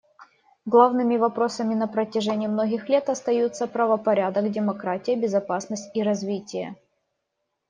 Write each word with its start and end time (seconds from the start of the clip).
Главными 0.65 1.15
вопросами 1.17 1.75
на 1.75 1.87
протяжении 1.87 2.47
многих 2.47 2.89
лет 2.89 3.07
остаются 3.07 3.67
правопорядок, 3.67 4.49
демократия, 4.49 5.15
безопасность 5.15 5.91
и 5.93 6.01
развитие. 6.01 6.75